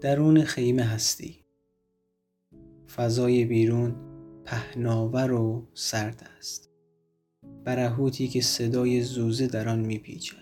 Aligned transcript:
درون 0.00 0.44
خیمه 0.44 0.82
هستی. 0.82 1.36
فضای 2.96 3.44
بیرون 3.44 3.94
پهناور 4.44 5.32
و 5.32 5.66
سرد 5.74 6.28
است. 6.38 6.70
برهوتی 7.64 8.28
که 8.28 8.40
صدای 8.40 9.02
زوزه 9.02 9.46
در 9.46 9.68
آن 9.68 9.80
میپیچد. 9.80 10.36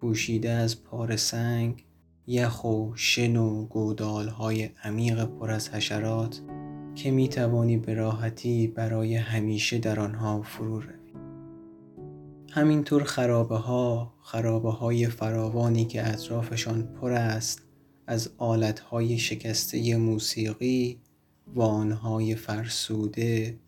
پوشیده 0.00 0.50
از 0.50 0.84
پار 0.84 1.16
سنگ 1.16 1.84
یخ 2.26 2.64
و 2.64 2.92
شن 2.94 3.36
و 3.36 3.66
گودالهای 3.66 4.70
عمیق 4.84 5.24
پر 5.24 5.50
از 5.50 5.68
حشرات 5.68 6.40
که 6.94 7.10
می 7.10 7.28
توانی 7.28 7.76
به 7.76 7.94
راحتی 7.94 8.66
برای 8.66 9.16
همیشه 9.16 9.78
در 9.78 10.00
آنها 10.00 10.42
فرو 10.42 10.80
روی. 10.80 10.94
همینطور 12.50 13.04
خرابه 13.04 13.56
ها 13.56 14.14
خرابه 14.20 14.70
های 14.70 15.06
فراوانی 15.06 15.84
که 15.84 16.08
اطرافشان 16.08 16.82
پر 16.82 17.12
است 17.12 17.71
از 18.06 18.30
آلت 18.38 18.80
های 18.80 19.18
شکسته 19.18 19.96
موسیقی 19.96 21.00
وانهای 21.54 22.34
فرسوده 22.34 23.58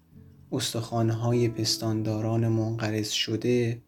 استخوانهای 0.53 1.49
پستانداران 1.49 2.49
منقرض 2.49 3.11
شده 3.11 3.83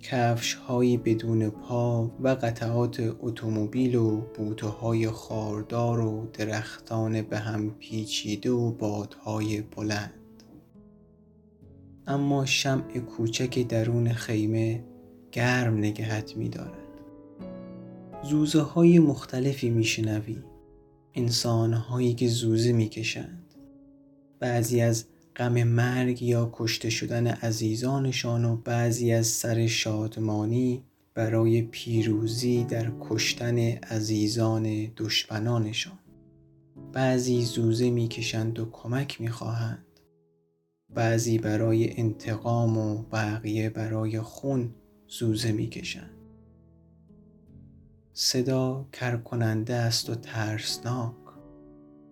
کفش 0.00 0.54
هایی 0.54 0.96
بدون 0.96 1.50
پا 1.50 2.10
و 2.20 2.28
قطعات 2.28 3.16
اتومبیل 3.20 3.94
و 3.94 4.20
بوته 4.20 4.66
های 4.66 5.08
خاردار 5.08 6.00
و 6.00 6.26
درختان 6.32 7.22
به 7.22 7.38
هم 7.38 7.70
پیچیده 7.70 8.50
و 8.50 8.70
بادهای 8.70 9.62
بلند. 9.62 10.42
اما 12.06 12.46
شمع 12.46 12.98
کوچک 12.98 13.58
درون 13.68 14.12
خیمه 14.12 14.84
گرم 15.32 15.78
نگهت 15.78 16.36
می 16.36 16.48
دارد 16.48 16.81
زوزه 18.24 18.60
های 18.60 18.98
مختلفی 18.98 19.70
می 19.70 19.84
شنوی 19.84 20.38
انسان 21.14 21.72
هایی 21.72 22.14
که 22.14 22.28
زوزه 22.28 22.72
می 22.72 22.88
کشند 22.88 23.54
بعضی 24.40 24.80
از 24.80 25.04
غم 25.36 25.62
مرگ 25.62 26.22
یا 26.22 26.50
کشته 26.52 26.90
شدن 26.90 27.26
عزیزانشان 27.26 28.44
و 28.44 28.56
بعضی 28.56 29.12
از 29.12 29.26
سر 29.26 29.66
شادمانی 29.66 30.82
برای 31.14 31.62
پیروزی 31.62 32.64
در 32.64 32.92
کشتن 33.00 33.58
عزیزان 33.58 34.92
دشمنانشان. 34.96 35.98
بعضی 36.92 37.42
زوزه 37.42 37.90
می‌کشند 37.90 38.58
و 38.58 38.70
کمک 38.72 39.20
می‌خواهند. 39.20 39.86
بعضی 40.94 41.38
برای 41.38 42.00
انتقام 42.00 42.78
و 42.78 43.02
بقیه 43.02 43.70
برای 43.70 44.20
خون 44.20 44.74
زوزه 45.08 45.52
می‌کشند. 45.52 46.21
صدا 48.14 48.86
کرکننده 48.92 49.74
است 49.74 50.10
و 50.10 50.14
ترسناک. 50.14 51.14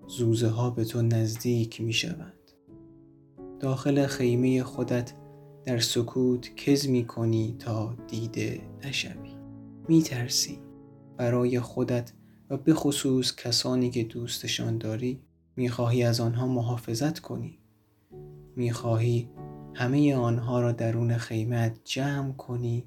زوزه 0.08 0.48
ها 0.48 0.70
به 0.70 0.84
تو 0.84 1.02
نزدیک 1.02 1.80
می 1.80 1.92
شود. 1.92 2.34
داخل 3.60 4.06
خیمه 4.06 4.62
خودت 4.62 5.12
در 5.64 5.78
سکوت 5.78 6.54
کز 6.54 6.88
می 6.88 7.04
کنی 7.06 7.56
تا 7.58 7.96
دیده 8.08 8.60
نشوی. 8.84 9.34
می 9.88 10.02
ترسی 10.02 10.58
برای 11.16 11.60
خودت 11.60 12.12
و 12.50 12.56
به 12.56 12.74
خصوص 12.74 13.36
کسانی 13.36 13.90
که 13.90 14.04
دوستشان 14.04 14.78
داری 14.78 15.20
می 15.56 15.68
خواهی 15.68 16.02
از 16.02 16.20
آنها 16.20 16.46
محافظت 16.46 17.18
کنی. 17.18 17.58
می 18.56 18.72
خواهی 18.72 19.30
همه 19.74 20.14
آنها 20.14 20.60
را 20.60 20.72
درون 20.72 21.16
خیمت 21.16 21.80
جمع 21.84 22.32
کنی 22.32 22.84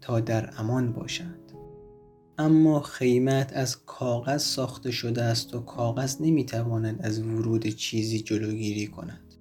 تا 0.00 0.20
در 0.20 0.50
امان 0.56 0.92
باشند. 0.92 1.43
اما 2.38 2.80
خیمت 2.80 3.52
از 3.52 3.84
کاغذ 3.84 4.42
ساخته 4.42 4.90
شده 4.90 5.22
است 5.22 5.54
و 5.54 5.60
کاغذ 5.60 6.16
نمی‌تواند 6.20 7.00
از 7.02 7.22
ورود 7.22 7.66
چیزی 7.66 8.20
جلوگیری 8.20 8.86
کند. 8.86 9.34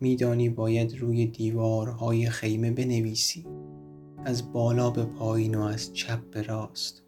میدانی 0.00 0.48
باید 0.48 0.98
روی 0.98 1.26
دیوارهای 1.26 2.30
خیمه 2.30 2.70
بنویسی. 2.70 3.46
از 4.24 4.52
بالا 4.52 4.90
به 4.90 5.04
پایین 5.04 5.54
و 5.54 5.62
از 5.62 5.94
چپ 5.94 6.30
به 6.30 6.42
راست. 6.42 7.02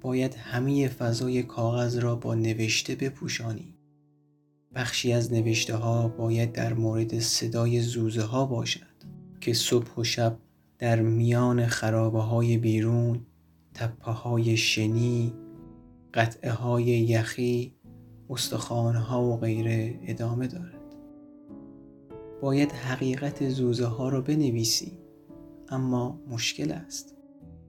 باید 0.00 0.34
همه 0.34 0.88
فضای 0.88 1.42
کاغذ 1.42 1.98
را 1.98 2.16
با 2.16 2.34
نوشته 2.34 2.94
بپوشانی. 2.94 3.74
بخشی 4.74 5.12
از 5.12 5.32
نوشته 5.32 5.76
ها 5.76 6.08
باید 6.08 6.52
در 6.52 6.74
مورد 6.74 7.18
صدای 7.18 7.80
زوزه 7.80 8.22
ها 8.22 8.46
باشد 8.46 8.86
که 9.40 9.52
صبح 9.52 9.94
و 9.98 10.04
شب 10.04 10.38
در 10.78 11.02
میان 11.02 11.66
خرابه 11.66 12.20
های 12.20 12.56
بیرون 12.58 13.26
تپه 13.78 14.12
های 14.12 14.56
شنی 14.56 15.34
قطعه 16.14 16.50
های 16.50 16.84
یخی 16.84 17.74
استخوان 18.30 18.96
و 18.96 19.36
غیره 19.36 20.00
ادامه 20.02 20.46
دارد. 20.46 20.94
باید 22.42 22.72
حقیقت 22.72 23.48
زوزه 23.48 23.86
ها 23.86 24.08
را 24.08 24.20
بنویسی 24.20 24.98
اما 25.68 26.20
مشکل 26.28 26.72
است. 26.72 27.16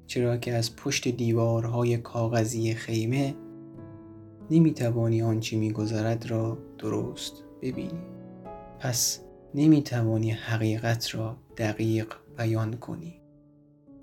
چرا 0.08 0.38
که 0.38 0.53
از 0.53 0.75
پشت 0.75 1.08
دیوارهای 1.08 1.98
کاغذی 1.98 2.74
خیمه 2.74 3.36
نمی‌توانی 4.52 5.22
آنچه 5.22 5.58
میگذرد 5.58 6.25
را 6.25 6.58
درست 6.78 7.44
ببینی. 7.62 8.02
پس 8.80 9.19
نمی‌توانی 9.56 10.31
حقیقت 10.31 11.16
را 11.16 11.38
دقیق 11.58 12.14
بیان 12.38 12.74
کنی. 12.78 13.19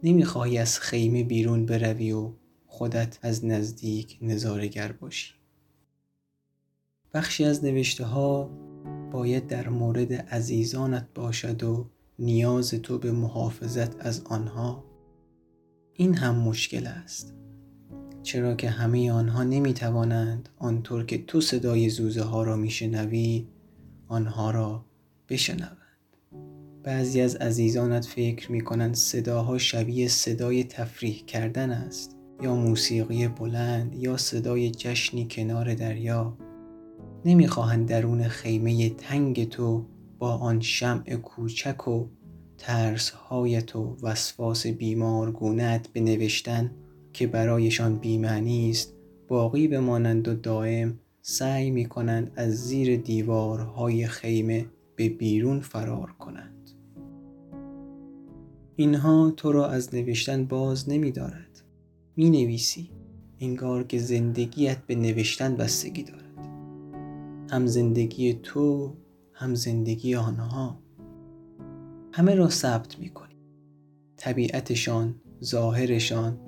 نمی‌خواهی 0.06 0.58
از 0.58 0.80
خیمه 0.80 1.24
بیرون 1.24 1.66
بروی 1.66 2.12
و 2.12 2.32
خودت 2.66 3.18
از 3.22 3.44
نزدیک 3.44 4.18
نظارگر 4.22 4.92
باشی. 4.92 5.34
بخشی 7.14 7.44
از 7.44 7.64
نوشته 7.64 8.04
ها 8.04 8.50
باید 9.12 9.46
در 9.46 9.68
مورد 9.68 10.12
عزیزانت 10.12 11.06
باشد 11.14 11.62
و 11.62 11.90
نیاز 12.18 12.70
تو 12.70 12.98
به 12.98 13.12
محافظت 13.12 14.06
از 14.06 14.22
آنها. 14.24 14.84
این 15.94 16.14
هم 16.14 16.36
مشکل 16.36 16.86
است. 16.86 17.34
چرا 18.22 18.54
که 18.54 18.70
همه 18.70 19.12
آنها 19.12 19.44
نمی 19.44 19.74
توانند 19.74 20.48
آنطور 20.58 21.04
که 21.04 21.24
تو 21.24 21.40
صدای 21.40 21.88
زوزه 21.88 22.22
ها 22.22 22.42
را 22.42 22.56
میشنوی 22.56 23.46
آنها 24.08 24.50
را 24.50 24.84
بشنوند. 25.28 25.85
بعضی 26.86 27.20
از 27.20 27.36
عزیزانت 27.36 28.04
فکر 28.04 28.52
می 28.52 28.60
کنند 28.60 28.94
صداها 28.94 29.58
شبیه 29.58 30.08
صدای 30.08 30.64
تفریح 30.64 31.24
کردن 31.26 31.70
است 31.70 32.16
یا 32.42 32.54
موسیقی 32.54 33.28
بلند 33.28 33.94
یا 33.94 34.16
صدای 34.16 34.70
جشنی 34.70 35.26
کنار 35.30 35.74
دریا. 35.74 36.36
نمی‌خواهند 37.24 37.88
درون 37.88 38.22
خیمه 38.22 38.90
تنگ 38.90 39.48
تو 39.48 39.86
با 40.18 40.34
آن 40.34 40.60
شمع 40.60 41.16
کوچک 41.16 41.88
و 41.88 42.06
ترسهایت 42.58 43.76
و 43.76 43.96
وسواس 44.02 44.66
بیمارگونت 44.66 45.88
به 45.88 46.00
نوشتن 46.00 46.70
که 47.12 47.26
برایشان 47.26 47.98
بیمعنی 47.98 48.70
است. 48.70 48.94
باقی 49.28 49.68
بمانند 49.68 50.28
و 50.28 50.34
دائم 50.34 50.98
سعی 51.22 51.70
می 51.70 51.86
کنند 51.86 52.32
از 52.36 52.54
زیر 52.54 52.96
دیوارهای 52.96 54.06
خیمه 54.06 54.66
به 54.96 55.08
بیرون 55.08 55.60
فرار 55.60 56.12
کنند. 56.18 56.55
اینها 58.78 59.30
تو 59.30 59.52
را 59.52 59.68
از 59.68 59.94
نوشتن 59.94 60.44
باز 60.44 60.88
نمی 60.88 61.12
دارد 61.12 61.62
می 62.16 62.30
نویسی 62.30 62.90
انگار 63.40 63.84
که 63.84 63.98
زندگیت 63.98 64.78
به 64.86 64.94
نوشتن 64.94 65.56
بستگی 65.56 66.02
دارد. 66.02 66.22
هم 67.50 67.66
زندگی 67.66 68.34
تو 68.34 68.94
هم 69.32 69.54
زندگی 69.54 70.14
آنها. 70.14 70.78
همه 72.12 72.34
را 72.34 72.48
ثبت 72.48 72.98
می 72.98 73.08
کنی 73.08 73.36
طبیعتشان 74.16 75.14
ظاهرشان 75.44 76.38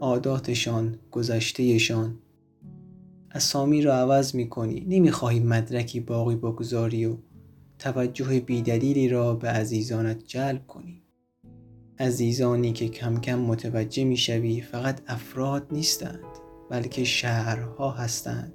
عاداتشان 0.00 0.98
گذشتهشان. 1.10 2.18
اسامی 3.30 3.82
را 3.82 3.94
عوض 3.94 4.34
می 4.34 4.48
کنی 4.48 4.80
نمی 4.88 5.10
خواهی 5.10 5.40
مدرکی 5.40 6.00
باقی 6.00 6.36
بگذاری 6.36 7.06
و 7.06 7.16
توجه 7.78 8.40
بیدلیلی 8.40 9.08
را 9.08 9.34
به 9.34 9.48
عزیزانت 9.48 10.24
جلب 10.26 10.66
کنی. 10.66 11.01
عزیزانی 11.98 12.72
که 12.72 12.88
کم 12.88 13.20
کم 13.20 13.38
متوجه 13.38 14.04
می 14.04 14.16
شوی 14.16 14.60
فقط 14.60 15.00
افراد 15.06 15.66
نیستند 15.70 16.24
بلکه 16.70 17.04
شهرها 17.04 17.90
هستند. 17.90 18.52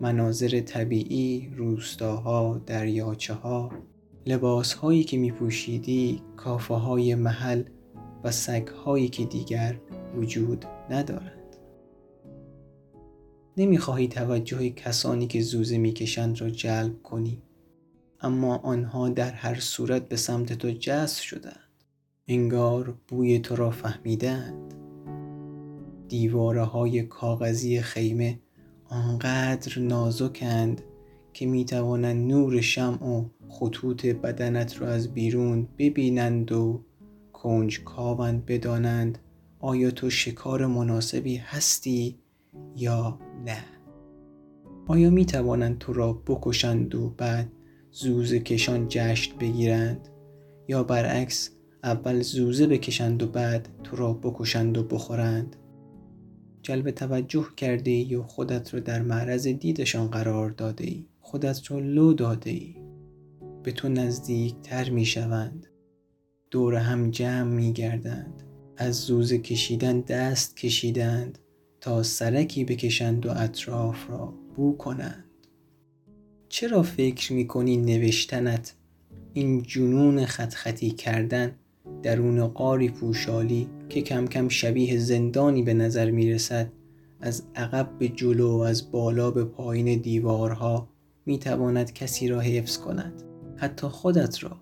مناظر 0.00 0.60
طبیعی، 0.60 1.52
روستاها، 1.56 2.60
دریاچه 2.66 3.34
ها، 3.34 3.70
لباس 4.26 4.72
هایی 4.72 5.04
که 5.04 5.18
می 5.18 5.32
پوشیدی، 5.32 6.22
کافه 6.36 6.74
های 6.74 7.14
محل 7.14 7.62
و 8.24 8.30
سگ 8.30 8.68
هایی 8.68 9.08
که 9.08 9.24
دیگر 9.24 9.80
وجود 10.16 10.64
ندارند. 10.90 11.56
نمی‌خواهی 13.56 14.08
توجه 14.08 14.70
کسانی 14.70 15.26
که 15.26 15.40
زوزه 15.40 15.78
می‌کشند 15.78 16.40
را 16.40 16.50
جلب 16.50 17.02
کنی 17.02 17.42
اما 18.20 18.56
آنها 18.56 19.08
در 19.08 19.30
هر 19.30 19.60
صورت 19.60 20.08
به 20.08 20.16
سمت 20.16 20.52
تو 20.52 20.70
جذب 20.70 21.22
شدند. 21.22 21.61
انگار 22.32 22.94
بوی 23.08 23.38
تو 23.38 23.56
را 23.56 23.70
فهمیدند. 23.70 24.74
دیواره 26.08 26.62
های 26.62 27.02
کاغذی 27.02 27.80
خیمه 27.80 28.38
آنقدر 28.84 29.78
نازکند 29.78 30.82
که 31.32 31.46
می 31.46 31.64
توانند 31.64 32.26
نور 32.26 32.60
شمع 32.60 33.04
و 33.04 33.24
خطوط 33.48 34.06
بدنت 34.06 34.80
را 34.80 34.88
از 34.88 35.14
بیرون 35.14 35.68
ببینند 35.78 36.52
و 36.52 36.84
کنج 37.32 37.84
کاوند 37.84 38.46
بدانند 38.46 39.18
آیا 39.60 39.90
تو 39.90 40.10
شکار 40.10 40.66
مناسبی 40.66 41.36
هستی 41.36 42.18
یا 42.76 43.18
نه. 43.44 43.64
آیا 44.86 45.10
می 45.10 45.26
توانند 45.26 45.78
تو 45.78 45.92
را 45.92 46.12
بکشند 46.12 46.94
و 46.94 47.08
بعد 47.08 47.52
زوزه 47.90 48.40
کشان 48.40 48.86
جشن 48.88 49.38
بگیرند 49.38 50.08
یا 50.68 50.82
برعکس 50.82 51.50
اول 51.84 52.22
زوزه 52.22 52.66
بکشند 52.66 53.22
و 53.22 53.26
بعد 53.26 53.68
تو 53.84 53.96
را 53.96 54.12
بکشند 54.12 54.78
و 54.78 54.82
بخورند. 54.82 55.56
جلب 56.62 56.90
توجه 56.90 57.46
کرده 57.56 57.90
ای 57.90 58.14
و 58.14 58.22
خودت 58.22 58.74
را 58.74 58.80
در 58.80 59.02
معرض 59.02 59.46
دیدشان 59.46 60.08
قرار 60.08 60.50
داده 60.50 60.84
ای. 60.84 61.06
خودت 61.20 61.70
را 61.70 61.78
لو 61.78 62.12
داده 62.12 62.50
ای. 62.50 62.76
به 63.62 63.72
تو 63.72 63.88
نزدیک 63.88 64.54
تر 64.62 64.90
می 64.90 65.04
شوند. 65.04 65.66
دور 66.50 66.74
هم 66.74 67.10
جمع 67.10 67.50
می 67.50 67.72
گردند. 67.72 68.42
از 68.76 68.96
زوزه 68.96 69.38
کشیدن 69.38 70.00
دست 70.00 70.56
کشیدند. 70.56 71.38
تا 71.80 72.02
سرکی 72.02 72.64
بکشند 72.64 73.26
و 73.26 73.30
اطراف 73.36 74.10
را 74.10 74.34
بو 74.56 74.76
کنند. 74.76 75.24
چرا 76.48 76.82
فکر 76.82 77.32
می 77.32 77.46
کنی 77.46 77.76
نوشتنت 77.76 78.74
این 79.32 79.62
جنون 79.62 80.26
خط 80.26 80.54
خطی 80.54 80.90
کردن 80.90 81.54
درون 82.02 82.46
قاری 82.46 82.88
پوشالی 82.88 83.68
که 83.88 84.02
کم 84.02 84.26
کم 84.26 84.48
شبیه 84.48 84.98
زندانی 84.98 85.62
به 85.62 85.74
نظر 85.74 86.10
می 86.10 86.32
رسد 86.32 86.72
از 87.20 87.42
عقب 87.54 87.98
به 87.98 88.08
جلو 88.08 88.58
و 88.58 88.60
از 88.60 88.90
بالا 88.90 89.30
به 89.30 89.44
پایین 89.44 90.00
دیوارها 90.00 90.88
می 91.26 91.38
تواند 91.38 91.92
کسی 91.92 92.28
را 92.28 92.40
حفظ 92.40 92.78
کند 92.78 93.22
حتی 93.56 93.86
خودت 93.86 94.44
را. 94.44 94.56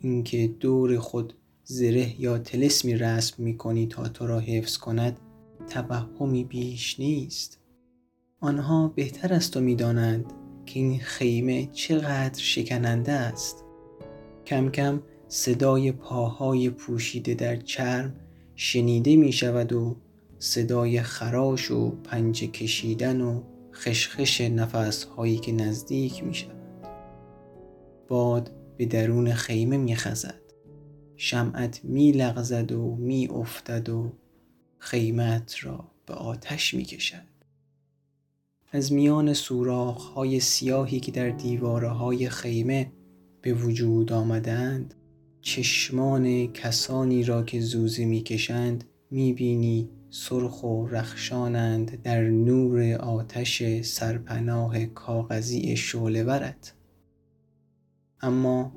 اینکه 0.00 0.48
دور 0.60 0.98
خود 0.98 1.34
زره 1.64 2.20
یا 2.20 2.38
تلسمی 2.38 2.94
رسم 2.94 3.42
می 3.42 3.56
کنی 3.56 3.86
تا 3.86 4.08
تو 4.08 4.26
را 4.26 4.40
حفظ 4.40 4.76
کند 4.76 5.20
توهمی 5.68 6.44
بیش 6.44 7.00
نیست. 7.00 7.60
آنها 8.40 8.88
بهتر 8.88 9.34
از 9.34 9.50
تو 9.50 9.60
می 9.60 9.76
دانند 9.76 10.32
که 10.66 10.80
این 10.80 10.98
خیمه 10.98 11.66
چقدر 11.66 12.38
شکننده 12.38 13.12
است. 13.12 13.64
کم 14.46 14.70
کم 14.70 15.02
صدای 15.28 15.92
پاهای 15.92 16.70
پوشیده 16.70 17.34
در 17.34 17.56
چرم 17.56 18.14
شنیده 18.54 19.16
می 19.16 19.32
شود 19.32 19.72
و 19.72 19.96
صدای 20.38 21.02
خراش 21.02 21.70
و 21.70 21.90
پنجه 21.90 22.46
کشیدن 22.46 23.20
و 23.20 23.42
خشخش 23.72 24.40
نفس 24.40 25.04
هایی 25.04 25.38
که 25.38 25.52
نزدیک 25.52 26.24
می 26.24 26.34
شود. 26.34 26.56
باد 28.08 28.50
به 28.76 28.86
درون 28.86 29.32
خیمه 29.32 29.76
می 29.76 29.96
خزد. 29.96 30.40
شمعت 31.16 31.80
می 31.84 32.12
لغزد 32.12 32.72
و 32.72 32.96
می 32.96 33.28
افتد 33.28 33.88
و 33.88 34.12
خیمت 34.78 35.54
را 35.62 35.84
به 36.06 36.14
آتش 36.14 36.74
می 36.74 36.84
کشد. 36.84 37.26
از 38.72 38.92
میان 38.92 39.32
سوراخ 39.32 40.04
های 40.04 40.40
سیاهی 40.40 41.00
که 41.00 41.12
در 41.12 41.30
دیواره 41.30 41.88
های 41.88 42.28
خیمه 42.28 42.92
به 43.42 43.52
وجود 43.52 44.12
آمدند 44.12 44.94
چشمان 45.46 46.52
کسانی 46.52 47.22
را 47.22 47.42
که 47.42 47.60
زوزه 47.60 48.04
می‌کشند 48.04 48.84
می‌بینی 49.10 49.88
سرخ 50.10 50.64
و 50.64 50.86
رخشانند 50.86 52.02
در 52.02 52.22
نور 52.22 52.92
آتش 52.92 53.80
سرپناه 53.82 54.86
کاغذی 54.86 55.76
شعلهورت. 55.76 56.74
اما 58.20 58.72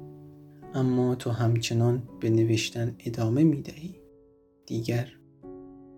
اما 0.74 1.16
تو 1.16 1.30
همچنان 1.30 2.04
به 2.20 2.30
نوشتن 2.30 2.96
ادامه 3.00 3.44
می‌دهی. 3.44 3.96
دیگر 4.66 5.08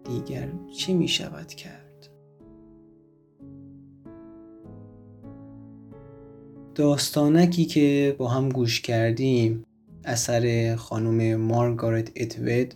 دیگر 0.04 0.52
چه 0.78 0.94
می 0.94 1.08
شود 1.08 1.48
کرد؟ 1.48 2.10
داستانکی 6.76 7.66
که 7.66 8.16
با 8.18 8.28
هم 8.28 8.50
گوش 8.50 8.82
کردیم 8.82 9.64
اثر 10.06 10.76
خانم 10.76 11.36
مارگارت 11.36 12.12
اتود 12.16 12.74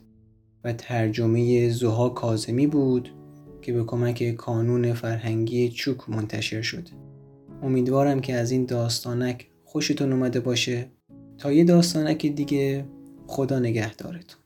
و 0.63 0.73
ترجمه 0.73 1.69
زها 1.69 2.09
کازمی 2.09 2.67
بود 2.67 3.09
که 3.61 3.73
به 3.73 3.83
کمک 3.83 4.31
کانون 4.31 4.93
فرهنگی 4.93 5.69
چوک 5.69 6.09
منتشر 6.09 6.61
شد. 6.61 6.87
امیدوارم 7.61 8.21
که 8.21 8.33
از 8.33 8.51
این 8.51 8.65
داستانک 8.65 9.47
خوشتون 9.63 10.13
اومده 10.13 10.39
باشه. 10.39 10.87
تا 11.37 11.51
یه 11.51 11.63
داستانک 11.63 12.25
دیگه 12.25 12.85
خدا 13.27 13.59
نگهدارتون. 13.59 14.44